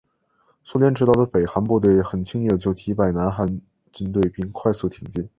[0.63, 3.61] 苏联指导的北韩部队很轻易的就击败南韩
[3.91, 5.29] 军队并快速挺进。